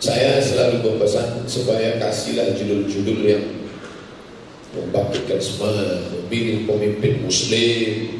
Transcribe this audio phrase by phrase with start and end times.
[0.00, 3.44] Saya selalu berpesan supaya kasihlah judul-judul yang
[4.72, 8.16] membangkitkan semangat, memilih pemimpin muslim,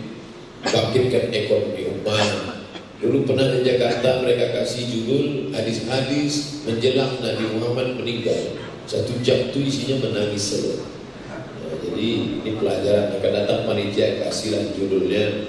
[0.60, 2.60] bangkitkan ekonomi umat.
[3.00, 8.60] Dulu pernah di Jakarta mereka kasih judul hadis-hadis menjelang Nabi Muhammad meninggal.
[8.84, 10.84] Satu jam itu isinya menangis saja.
[11.32, 12.08] Nah, jadi
[12.44, 15.48] ini pelajaran akan datang panitia kasihlah judulnya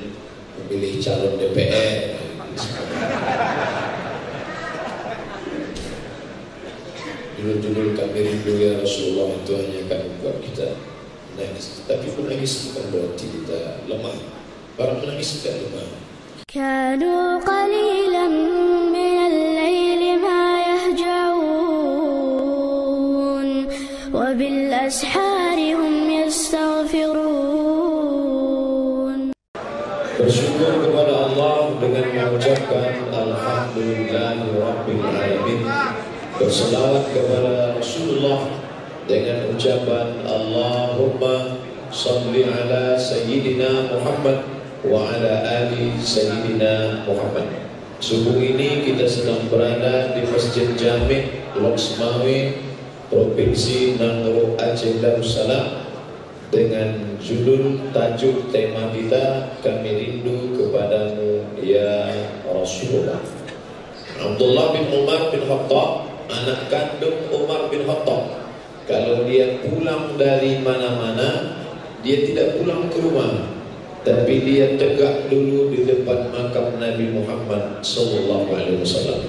[0.64, 2.24] memilih calon DPR.
[7.41, 10.67] Judul-judul kami rindu ya Rasulullah itu hanya akan membuat kita
[11.37, 11.85] menangis.
[11.85, 14.17] Tapi menangis bukan berarti kita lemah.
[14.77, 16.07] Para menangis tidak lemah.
[16.57, 18.27] كانوا قليلا
[18.89, 21.89] من الليل ما يهجعون
[24.15, 27.37] وبالأسحار هم يستغفرون
[30.17, 35.61] Bersyukur kepada Allah dengan mengucapkan Alhamdulillahirabbil alamin.
[36.41, 36.90] Berselawat
[37.22, 38.50] kepada Rasulullah
[39.06, 41.62] dengan ucapan Allahumma
[41.94, 44.42] salli ala sayyidina Muhammad
[44.82, 47.46] wa ala ali sayyidina Muhammad.
[48.02, 52.58] Subuh ini kita sedang berada di Masjid Jami Loksmawi
[53.14, 55.86] Provinsi Nangro Aceh Darussalam
[56.50, 62.12] dengan judul tajuk tema kita kami rindu kepadamu ya
[62.44, 63.22] Rasulullah
[64.20, 68.42] Abdullah bin Umar bin Khattab anak kandung Umar bin Khattab.
[68.88, 71.62] Kalau dia pulang dari mana-mana
[72.02, 73.54] dia tidak pulang ke rumah.
[74.02, 79.22] Tapi dia tegak dulu di depan makam Nabi Muhammad sallallahu alaihi wasallam.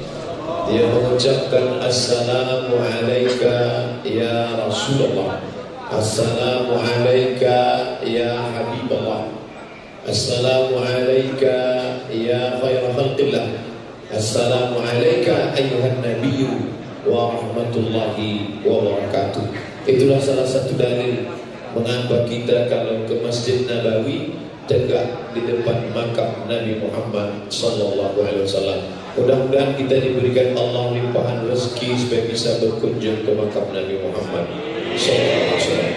[0.73, 5.45] Dia mengucapkan assalamu alayka ya Rasulullah.
[5.93, 9.29] Assalamu alayka ya Habibullah.
[10.09, 13.47] Assalamu alayka ya khair khalqillah.
[14.09, 16.72] Assalamu alayka ayuhan nabiyyu
[17.03, 21.27] wa rahmatullahi wa barakatuh Itulah salah satu dalil
[21.75, 24.39] mengapa kita kalau ke Masjid Nabawi
[24.71, 28.81] tegak di depan makam Nabi Muhammad sallallahu alaihi wasallam.
[29.19, 34.47] Mudah-mudahan kita diberikan Allah limpahan rezeki supaya bisa berkunjung ke makam Nabi Muhammad
[34.95, 35.95] sallallahu alaihi wasallam.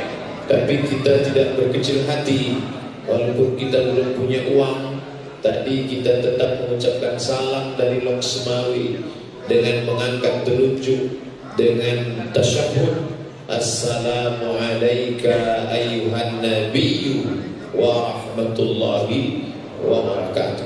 [0.49, 2.57] Tapi kita tidak berkecil hati
[3.05, 4.97] walaupun kita belum punya uang.
[5.45, 8.97] Tadi kita tetap mengucapkan salam dari Loksmawi
[9.45, 11.21] dengan mengangkat telunjuk
[11.53, 13.13] dengan tasyahud
[13.45, 17.45] Assalamu alayka ayuhan nabiyyu
[17.77, 19.53] wa rahmatullahi
[19.85, 20.65] wa barakatuh.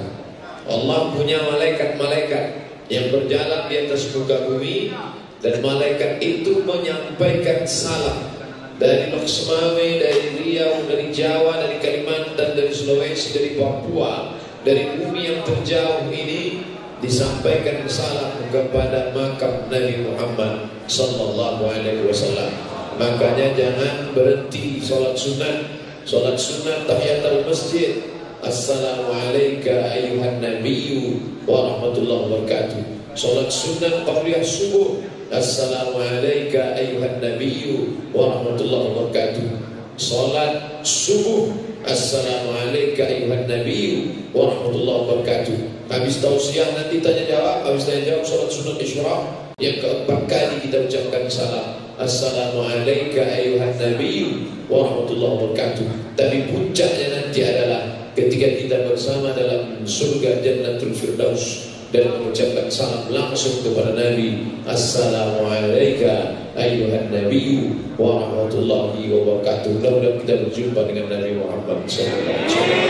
[0.63, 4.95] Allah punya malaikat-malaikat yang berjalan di atas muka bumi
[5.43, 8.31] dan malaikat itu menyampaikan salam
[8.79, 15.43] dari Loksmawe, dari Riau, dari Jawa, dari Kalimantan, dari Sulawesi, dari Papua, dari bumi yang
[15.43, 16.63] terjauh ini
[16.99, 22.51] disampaikan salam kepada makam Nabi Muhammad sallallahu alaihi wasallam.
[22.99, 25.63] Makanya jangan berhenti sholat sunat,
[26.03, 28.03] sholat sunat tahiyatul masjid.
[28.43, 32.83] Assalamu alayka ayuhan nabiyyu wa rahmatullahi wa barakatuh.
[33.15, 34.99] Sholat sunat qabliyah subuh.
[35.31, 39.47] Assalamu alayka ayuhan nabiyyu wa rahmatullahi wa barakatuh.
[39.95, 41.55] Sholat subuh.
[41.87, 45.78] Assalamu alayka ayuhan nabiyyu wa rahmatullahi wa barakatuh.
[45.89, 49.21] Habis tausiah nanti tanya jawab, habis tanya jawab sholat sunat isyraq.
[49.57, 51.81] Yang keempat kali kita ucapkan salam.
[51.97, 55.89] Assalamu alayka ayuhan nabiyyu wa rahmatullahi wa barakatuh.
[56.13, 63.65] Tapi puncaknya nanti adalah ketika kita bersama dalam surga Jannatul Firdaus dan mengucapkan salam langsung
[63.65, 69.81] kepada Nabi Assalamu alayka ayuhan nabiyyu wa rahmatullahi wa barakatuh.
[69.81, 72.88] Mudah-mudahan kita berjumpa dengan Nabi Muhammad wasallam.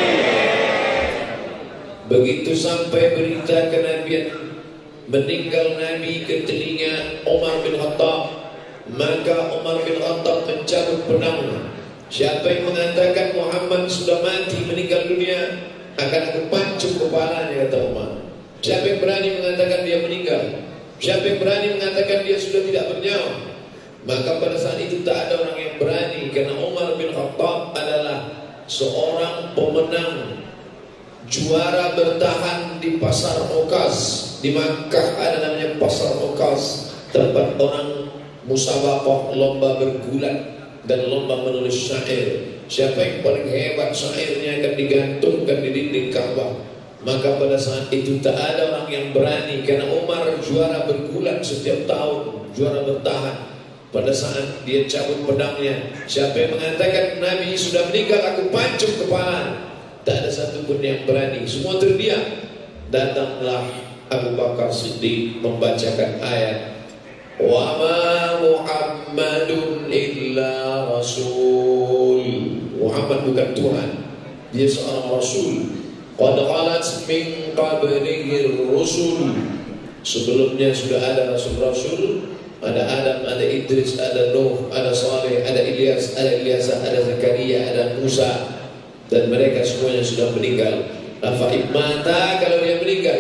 [2.09, 4.33] Begitu sampai berita kenabian
[5.09, 8.49] meninggal Nabi ke telinga Umar bin Khattab
[8.93, 11.69] maka Umar bin Khattab mencabut pedangnya
[12.13, 18.09] siapa yang mengatakan Muhammad sudah mati meninggal dunia akan aku pancung kepalanya kata Umar
[18.61, 20.43] siapa yang berani mengatakan dia meninggal?
[20.99, 23.33] Siapa yang berani mengatakan dia sudah tidak bernyawa?
[24.03, 28.19] Maka pada saat itu tak ada orang yang berani karena Umar bin Khattab adalah
[28.67, 30.43] seorang pemenang
[31.27, 33.97] juara bertahan di pasar Okaz
[34.39, 38.07] di Makkah ada namanya pasar Okaz tempat orang
[38.47, 40.37] musabaqah lomba bergulat
[40.87, 42.55] dan lomba menulis syair.
[42.69, 46.69] Siapa yang paling hebat syairnya akan digantungkan di dinding Ka'bah
[46.99, 52.51] maka pada saat itu tak ada orang yang berani karena Umar juara bergulat setiap tahun
[52.51, 53.47] juara bertahan.
[53.89, 59.65] Pada saat dia cabut pedangnya siapa yang mengatakan Nabi sudah meninggal aku pancung kepala
[60.07, 62.21] tak ada satupun yang berani semua terdiam
[62.89, 63.67] datanglah
[64.09, 66.79] Abu Bakar Siddiq membacakan ayat
[67.39, 67.99] Wa ma
[68.43, 72.19] Muhammadun illa rasul.
[72.75, 73.89] Muhammad bukan Tuhan.
[74.51, 75.71] Dia seorang rasul.
[76.19, 79.39] Qad khalat min qablihi rusul.
[80.03, 82.27] Sebelumnya sudah ada rasul-rasul,
[82.59, 87.83] ada Adam, ada Idris, ada Nuh, ada Saleh, ada Ilyas, ada Ilyasa, ada Zakaria, ada
[87.99, 88.58] Musa
[89.09, 90.85] dan mereka semuanya sudah meninggal.
[91.19, 93.19] Afa mata kalau dia meninggal,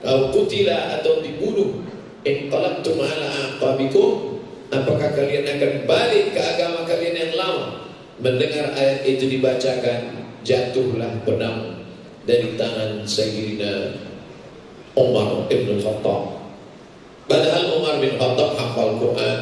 [0.00, 1.84] kau kutila atau dibunuh,
[2.24, 4.40] in qalabtum ala aqabikum,
[4.72, 7.84] apakah kalian akan balik ke agama kalian yang lama?
[8.16, 11.84] Mendengar ayat itu dibacakan, jatuhlah pedang
[12.24, 13.92] dari tangan Sayyidina
[14.96, 16.40] Umar bin Khattab.
[17.28, 19.38] Padahal Umar bin Khattab hafal Quran.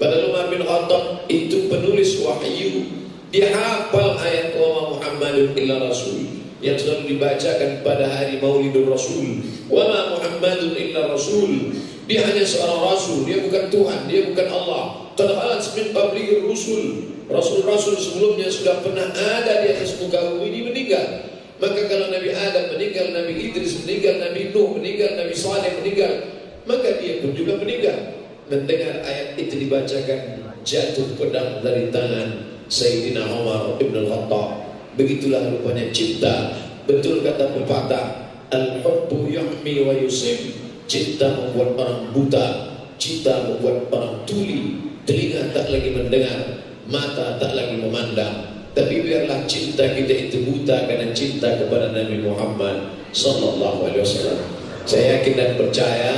[0.00, 3.05] Padahal Umar bin Khattab itu penulis wahyu.
[3.34, 9.42] Dia hafal ayat wa Muhammadun illa rasul yang selalu dibacakan pada hari Maulidur Rasul.
[9.66, 11.74] Wa ma Muhammadun illa rasul.
[12.06, 15.10] Dia hanya seorang rasul, dia bukan Tuhan, dia bukan Allah.
[15.18, 16.84] Qad khalat min qablihi rusul.
[17.26, 21.26] Rasul-rasul sebelumnya sudah pernah ada di atas muka bumi ini meninggal.
[21.58, 26.12] Maka kalau Nabi Adam meninggal, Nabi Idris meninggal, Nabi Nuh meninggal, Nabi Saleh meninggal,
[26.70, 28.22] maka dia pun juga meninggal.
[28.46, 30.20] Mendengar ayat itu dibacakan,
[30.62, 34.48] jatuh pedang dari tangan Sayyidina Umar Ibn Al-Khattab.
[34.98, 36.56] Begitulah rupanya cinta.
[36.86, 38.06] Betul kata pepatah,
[38.50, 40.54] Al-hubbu yuhmi wa yusib.
[40.86, 42.46] Cinta membuat orang buta,
[42.94, 48.54] cinta membuat orang tuli, telinga tak lagi mendengar, mata tak lagi memandang.
[48.70, 54.38] Tapi biarlah cinta kita itu buta karena cinta kepada Nabi Muhammad sallallahu alaihi wasallam.
[54.86, 56.12] Saya yakin dan percaya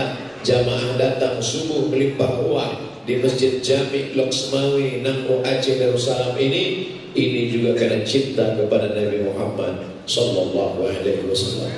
[0.45, 7.73] jamaah datang subuh melimpah ruah di Masjid Jami Loksmawi Nangro Aceh Darussalam ini ini juga
[7.73, 11.73] karena cinta kepada Nabi Muhammad sallallahu alaihi wasallam.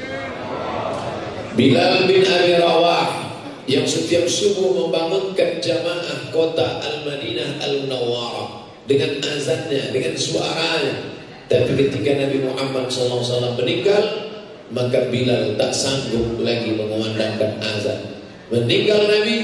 [1.55, 3.31] Bilal bin Abi Rawah
[3.71, 11.15] yang setiap subuh membangunkan jamaah kota Al-Madinah Al-Munawwarah dengan azannya, dengan suaranya.
[11.47, 14.35] Tapi ketika Nabi Muhammad SAW meninggal,
[14.75, 18.19] maka Bilal tak sanggup lagi mengumandangkan azan.
[18.51, 19.37] Meninggal Nabi,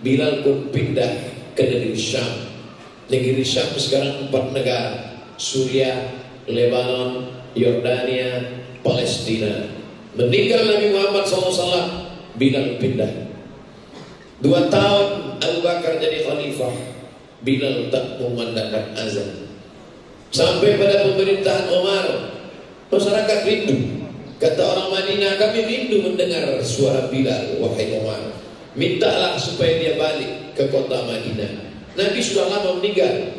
[0.00, 1.12] Bilal pun pindah
[1.52, 2.48] ke negeri Syam.
[3.12, 6.08] Negeri Syam sekarang empat negara, Suriah,
[6.48, 8.40] Lebanon, Yordania,
[8.80, 9.68] Palestina.
[10.16, 12.08] Meninggal Nabi Muhammad SAW,
[12.40, 13.28] Bilal pindah.
[14.40, 16.72] Dua tahun Abu Bakar jadi khalifah,
[17.44, 19.52] Bilal tak memandangkan azan.
[20.32, 22.06] Sampai pada pemerintahan Umar,
[22.88, 24.00] masyarakat rindu.
[24.40, 28.39] Kata orang Madinah, kami rindu mendengar suara Bilal, wahai Umar.
[28.78, 31.70] Mintalah supaya dia balik ke kota Madinah.
[31.98, 33.34] Nabi sudah lama meninggal.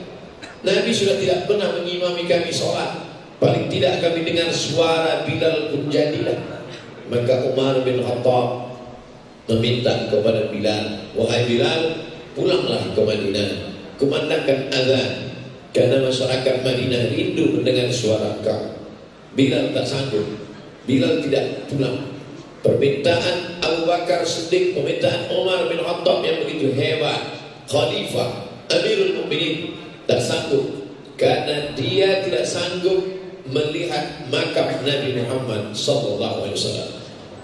[0.61, 3.07] Nabi sudah tidak pernah mengimami kami sholat.
[3.39, 6.37] Paling tidak kami dengar suara Bilal pun jadilah.
[7.09, 8.69] Maka Umar bin Khattab
[9.49, 12.05] meminta kepada Bilal, wahai Bilal,
[12.37, 13.49] pulanglah ke Madinah,
[13.97, 15.11] kumandangkan azan.
[15.71, 18.75] Karena masyarakat Madinah rindu mendengar suara kau.
[19.33, 20.27] Bilal tak sanggup.
[20.83, 22.10] Bilal tidak pulang.
[22.61, 29.73] Permintaan Abu Bakar Siddiq, permintaan Umar bin Khattab yang begitu hebat, Khalifah, Amirul Mukminin
[30.05, 30.69] tak sanggup
[31.17, 33.01] karena dia tidak sanggup
[33.49, 36.89] melihat makam Nabi Muhammad sallallahu alaihi wasallam.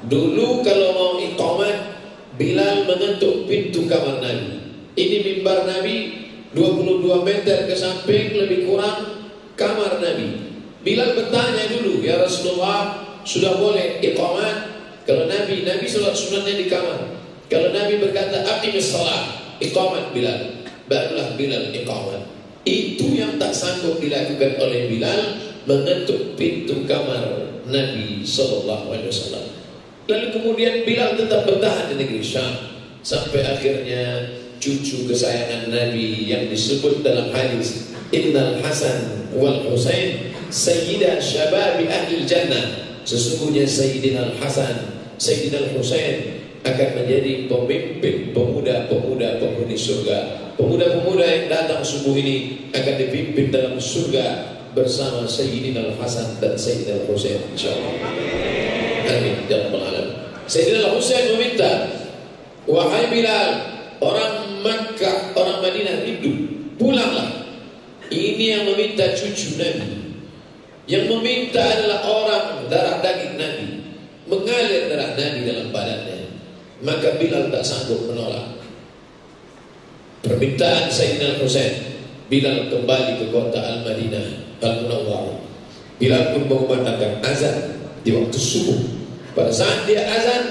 [0.06, 1.98] Dulu kalau mau iqamat,
[2.38, 4.62] Bilal mengetuk pintu kamar Nabi.
[4.94, 9.26] Ini mimbar Nabi 22 meter ke samping lebih kurang
[9.58, 10.46] kamar Nabi.
[10.86, 14.67] Bilal bertanya dulu, ya Rasulullah, sudah boleh iqamat?
[15.08, 17.00] Kalau Nabi, Nabi sholat sunatnya di kamar.
[17.48, 20.68] Kalau Nabi berkata, aqimis salat, iqamat Bilal.
[20.92, 22.28] Barulah Bilal iqamat.
[22.68, 27.24] Itu yang tak sanggup dilakukan oleh Bilal mengetuk pintu kamar
[27.68, 29.46] Nabi Sallallahu Alaihi Wasallam.
[30.08, 32.52] Lalu kemudian Bilal tetap bertahan di negeri Syam
[33.04, 34.28] sampai akhirnya
[34.60, 42.88] cucu kesayangan Nabi yang disebut dalam hadis Innal Hasan wal Husain Sayyidah Syababi Ahli Jannah.
[43.08, 46.18] Sesungguhnya Sayyidina Al Hasan, Sayyidina Al Husain
[46.62, 50.18] akan menjadi pemimpin pemuda-pemuda penghuni surga.
[50.58, 57.42] Pemuda-pemuda yang datang subuh ini akan dipimpin dalam surga bersama Sayyidina Al-Hasan dan Sayyidina Al-Husain
[57.54, 57.94] insyaallah.
[59.10, 60.14] Amin ya rabbal alamin.
[60.46, 61.72] Sayyidina Al-Husain meminta,
[62.70, 63.50] "Wahai Bilal,
[64.02, 66.34] orang Makkah, orang Madinah rindu,
[66.78, 67.50] pulanglah."
[68.08, 70.08] Ini yang meminta cucu Nabi.
[70.88, 73.77] Yang meminta adalah orang darah daging Nabi,
[74.28, 76.20] mengalir darah Nabi dalam badannya.
[76.84, 78.60] Maka Bilal tak sanggup menolak.
[80.22, 85.40] Permintaan Sayyidina Husain Bilal kembali ke kota Al-Madinah Al-Munawwarah.
[85.98, 88.78] Bilal pun mengumandangkan azan di waktu subuh.
[89.32, 90.44] Pada saat dia azan,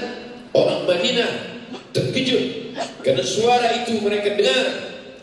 [0.51, 1.31] orang Madinah
[1.91, 4.67] terkejut Karena suara itu mereka dengar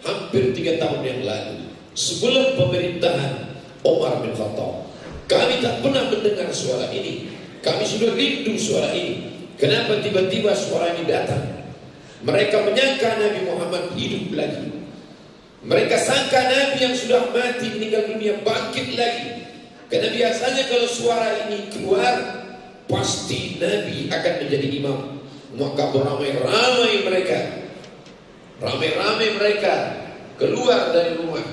[0.02, 1.70] hampir tiga tahun yang lalu.
[1.94, 4.88] Sebelum pemerintahan Omar bin Khattab.
[5.28, 7.33] Kami tak pernah mendengar suara ini.
[7.64, 9.33] Kami sudah rindu suara ini.
[9.56, 11.40] Kenapa tiba-tiba suara ini datang?
[12.21, 14.68] Mereka menyangka Nabi Muhammad hidup lagi.
[15.64, 19.49] Mereka sangka Nabi yang sudah mati meninggal dunia bangkit lagi.
[19.88, 22.14] Karena biasanya kalau suara ini keluar,
[22.85, 24.99] pasti Nabi akan menjadi imam.
[25.56, 27.38] Maka beramai-ramai mereka.
[28.61, 29.75] Ramai-ramai mereka
[30.37, 31.44] keluar dari rumah.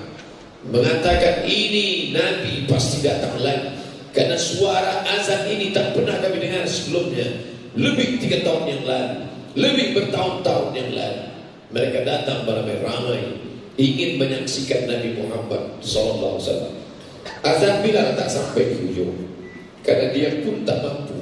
[0.67, 3.80] Mengatakan ini Nabi pasti datang lagi.
[4.11, 7.27] Karena suara azan ini tak pernah kami dengar sebelumnya.
[7.79, 9.17] Lebih tiga tahun yang lalu.
[9.55, 11.23] Lebih bertahun-tahun yang lalu.
[11.71, 13.39] Mereka datang beramai-ramai.
[13.79, 16.43] Ingin menyaksikan Nabi Muhammad SAW.
[17.41, 19.15] Azan Bilal tak sampai di ujung.
[19.81, 21.17] Karena dia pun tak mampu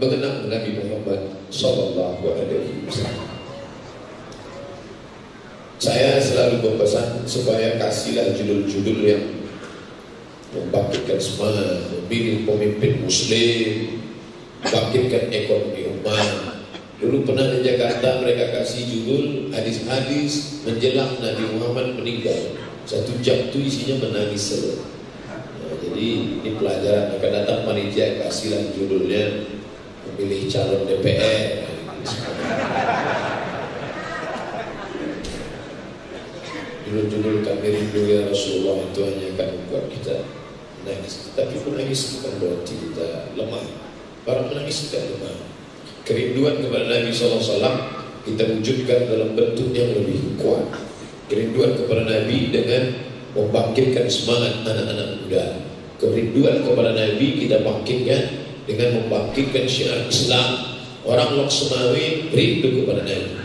[0.00, 1.20] mengenal Nabi Muhammad
[1.52, 3.28] sallallahu alaihi wasallam.
[5.80, 9.24] Saya selalu berpesan supaya kasihlah judul-judul yang
[10.50, 14.02] membangkitkan semangat, memilih pemimpin muslim,
[14.66, 16.28] bangkitkan ekonomi umat.
[17.00, 22.60] Dulu pernah di Jakarta mereka kasih judul hadis-hadis menjelang Nabi Muhammad meninggal.
[22.84, 24.74] Satu jam itu isinya menangis saja.
[25.30, 26.06] Nah, jadi
[26.44, 29.48] ini pelajaran akan datang panitia kasihlah judulnya
[30.12, 31.70] memilih calon DPR.
[36.90, 40.39] Judul-judul kami rindu ya Rasulullah itu hanya akan membuat kita
[40.82, 41.32] menangis.
[41.36, 43.64] Tapi menangis bukan berarti kita lemah.
[44.24, 45.36] Para menangis tidak lemah.
[46.04, 50.64] Kerinduan kepada Nabi SAW kita wujudkan dalam bentuk yang lebih kuat.
[51.30, 52.82] Kerinduan kepada Nabi dengan
[53.32, 55.44] membangkitkan semangat anak-anak muda.
[56.00, 58.22] Kerinduan kepada Nabi kita bangkitkan
[58.66, 60.72] dengan membangkitkan syiar Islam.
[61.00, 63.40] Orang Loksemawi rindu kepada Nabi.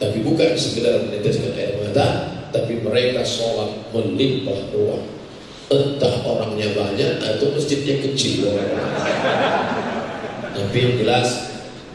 [0.00, 5.13] Tapi bukan sekedar meneteskan air mata, tapi mereka sholat melimpah ruang.
[5.72, 8.52] Entah orangnya banyak atau masjidnya kecil.
[10.54, 11.28] Tapi yang jelas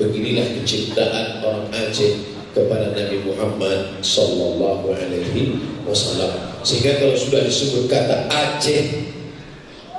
[0.01, 2.17] beginilah kecintaan orang Aceh
[2.51, 6.57] kepada Nabi Muhammad sallallahu alaihi wasallam.
[6.65, 8.83] Sehingga kalau sudah disebut kata Aceh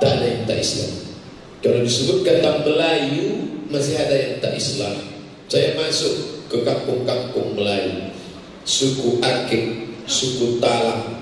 [0.01, 0.91] tak ada yang tak Islam.
[1.61, 4.97] Kalau disebut kata Melayu masih ada yang tak Islam.
[5.47, 8.11] Saya masuk ke kampung-kampung Melayu,
[8.67, 11.21] suku Akik, suku Talang,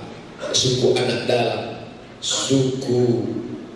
[0.56, 1.69] suku Anak Dalam,
[2.20, 3.26] suku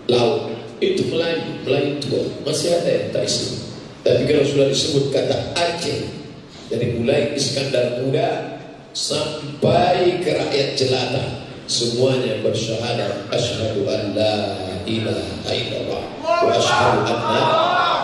[0.04, 0.52] Laut,
[0.84, 2.28] itu Melayu, Melayu tua.
[2.44, 3.56] Masih ada yang tak Islam.
[4.04, 6.00] Tapi kalau sudah disebut kata Aceh,
[6.68, 8.60] dari mulai Iskandar Muda
[8.92, 14.36] sampai ke rakyat jelata, semuanya bersyahadat asyhadu an la
[14.84, 17.44] ilaha illallah wa asyhadu anna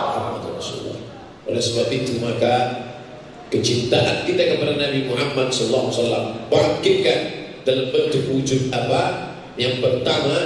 [0.08, 1.00] Muhammadur Rasulullah.
[1.52, 2.54] Oleh sebab itu maka
[3.52, 7.20] kecintaan kita kepada Nabi Muhammad SAW bangkitkan
[7.68, 9.29] dalam bentuk wujud apa?
[9.60, 10.36] Yang pertama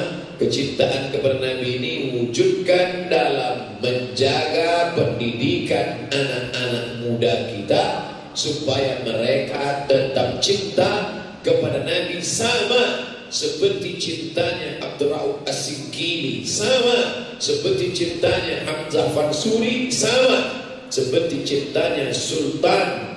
[0.42, 11.14] kecintaan kepada Nabi ini wujudkan dalam menjaga pendidikan anak-anak muda kita supaya mereka tetap cinta
[11.46, 22.10] kepada Nabi sama seperti cintanya Abdurrahman As-Sikili sama seperti cintanya Hamzah Fansuri sama seperti cintanya
[22.10, 23.14] Sultan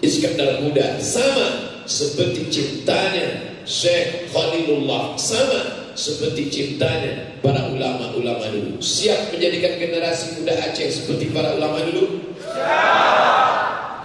[0.00, 5.12] Iskandar Muda sama seperti cintanya Syekh Khalilullah.
[5.20, 8.80] Sama seperti cintanya para ulama-ulama dulu.
[8.80, 12.32] Siap menjadikan generasi muda Aceh seperti para ulama dulu?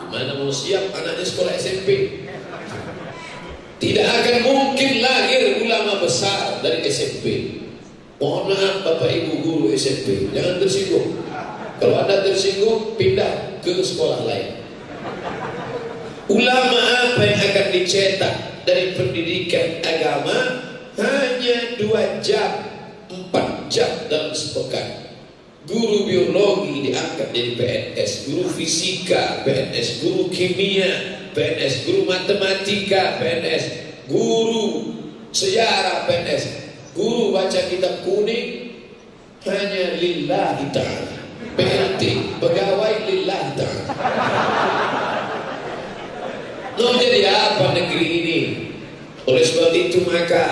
[0.04, 2.20] Gimana mau siap anaknya sekolah SMP
[3.84, 7.60] tidak akan mungkin lahir ulama besar dari SMP
[8.16, 11.20] mohon maaf Bapak Ibu guru SMP jangan tersinggung.
[11.84, 14.64] Kalau anda tersinggung pindah ke sekolah lain.
[16.32, 16.80] Ulama
[17.12, 20.38] apa yang akan dicetak dari pendidikan agama
[21.00, 22.52] hanya dua jam,
[23.12, 25.04] empat jam dalam sepekan.
[25.64, 30.92] Guru biologi diangkat jadi PNS, guru fisika PNS, guru kimia
[31.32, 33.64] PNS, guru matematika PNS,
[34.12, 34.92] guru
[35.32, 36.44] sejarah PNS,
[36.92, 38.76] guru baca kitab kuning
[39.48, 41.16] hanya lillahi ta'ala.
[41.54, 42.02] PLT,
[42.44, 43.84] pegawai lillahi ta'ala.
[46.74, 48.13] Mau jadi apa negeri?
[49.24, 50.46] Oleh sebab itu maka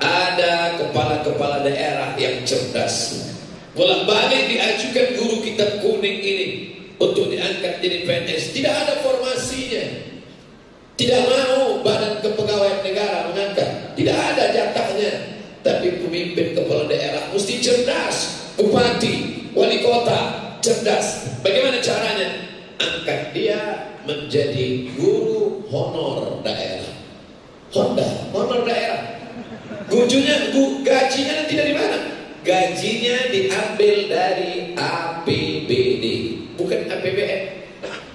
[0.00, 3.26] ada kepala-kepala daerah yang cerdas.
[3.72, 6.48] Bolak balik diajukan guru kitab kuning ini
[7.00, 8.52] untuk diangkat jadi PNS.
[8.52, 9.84] Tidak ada formasinya.
[11.00, 13.96] Tidak mau badan kepegawaian negara mengangkat.
[13.96, 15.12] Tidak ada jatahnya.
[15.64, 18.16] Tapi pemimpin kepala daerah mesti cerdas.
[18.60, 21.24] Bupati, wali kota, cerdas.
[21.40, 22.28] Bagaimana caranya?
[22.80, 23.60] Angkat dia
[24.04, 26.79] menjadi guru honor daerah.
[27.70, 29.22] Honda, honor daerah.
[29.86, 31.98] Gujunya, gu, gajinya nanti dari mana?
[32.42, 36.04] Gajinya diambil dari APBD,
[36.58, 37.42] bukan APBN.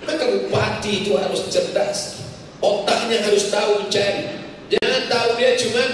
[0.04, 2.28] Maka bupati itu harus cerdas,
[2.60, 4.44] otaknya harus tahu mencari.
[4.76, 5.90] Jangan tahu dia cuman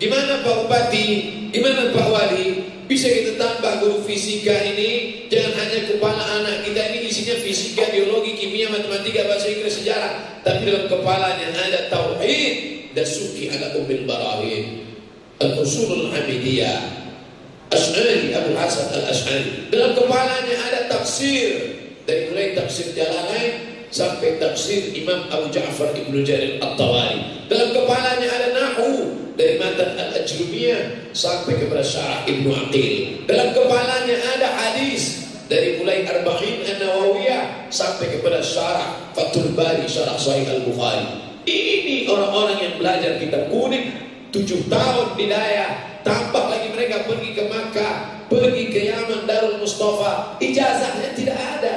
[0.00, 1.06] gimana Pak Bupati,
[1.52, 2.46] gimana Pak Wali,
[2.86, 8.38] bisa kita tambah guru fisika ini Jangan hanya kepala anak kita ini isinya fisika, biologi,
[8.38, 10.42] kimia, matematika, bahasa Inggris, sejarah.
[10.46, 12.54] Tapi dalam kepalanya ada tauhid
[12.94, 14.86] Dasuki ala umil barahin
[15.42, 16.94] Al-Usulul Hamidiyah.
[17.66, 21.74] Ash'ari, Abu Hasan al-Ash'ari Dalam kepalanya ada tafsir.
[22.06, 27.50] Dari mulai tafsir Jalalain Sampai tafsir Imam Abu Ja'far Ibnu Jarir At-Tawari.
[27.50, 28.48] Dalam kepalanya ada
[29.36, 33.24] dari matan al-ajrumiyah sampai kepada syarah Ibnu Aqil.
[33.28, 40.48] Dalam kepalanya ada hadis dari mulai Arba'in An-Nawawiyah sampai kepada syarah Fathul Bari, syarah Sahih
[40.48, 41.22] Al-Bukhari.
[41.46, 43.94] Ini orang-orang yang belajar kitab kuning
[44.34, 50.34] tujuh tahun di daya, tambah lagi mereka pergi ke Makkah, pergi ke Yaman, Darul Mustafa,
[50.42, 51.76] ijazahnya tidak ada.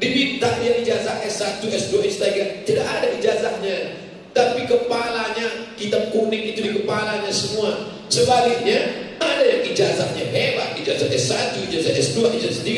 [0.00, 2.24] Diminta dia ijazah S1, S2, S3,
[2.64, 4.00] tidak ada ijazahnya.
[4.30, 7.72] Tapi kepalanya kitab kuning itu di kepalanya semua.
[8.12, 12.70] Sebaliknya ada yang ijazahnya hebat, ijazah S1, ijazah S2, ijazah S3,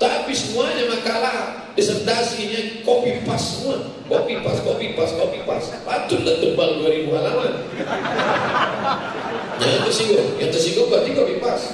[0.00, 3.76] tapi semuanya makalah disertasinya copy paste semua.
[4.08, 5.76] Copy paste, copy paste, copy paste.
[5.84, 7.52] Patutlah tebal 2000 halaman.
[9.60, 11.68] Jangan tersinggung, yang tersinggung berarti copy paste.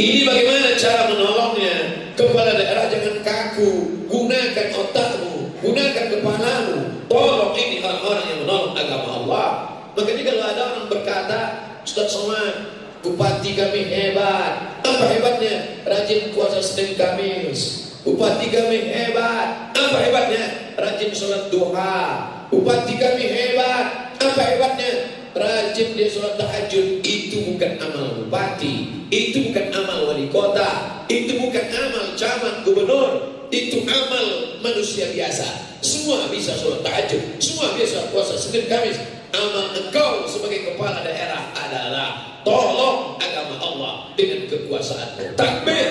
[0.00, 1.76] Ini bagaimana cara menolongnya?
[2.12, 3.72] Kepala daerah jangan kaku,
[4.08, 5.21] gunakan otakmu,
[5.62, 6.76] gunakan kepalamu.
[7.06, 9.48] Tolong ini orang-orang yang menolong agama Allah.
[9.94, 11.40] Makanya kalau ada orang berkata,
[11.86, 14.78] Ustaz Somad, Bupati kami hebat.
[14.86, 15.82] Apa hebatnya?
[15.82, 17.90] Rajin puasa Senin Kamis.
[18.06, 19.74] Bupati kami hebat.
[19.74, 20.74] Apa hebatnya?
[20.78, 22.30] Rajin sholat duha.
[22.46, 24.14] Bupati kami hebat.
[24.22, 25.18] Apa hebatnya?
[25.34, 27.02] Rajin dia sholat tahajud.
[27.02, 29.06] Itu bukan amal bupati.
[29.10, 31.02] Itu bukan amal wali kota.
[31.10, 33.10] Itu bukan amal camat gubernur.
[33.50, 35.44] Itu amal manusia biasa.
[35.82, 37.42] Semua bisa sholat tahajud.
[37.42, 38.96] Semua bisa puasa Senin Kamis.
[39.34, 45.34] Amal engkau sebagai kepala daerah adalah tolong agama Allah dengan kekuasaanmu.
[45.34, 45.88] Takbir.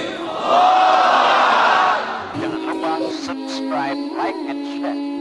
[2.31, 5.20] Jangan lupa subscribe, like, and share.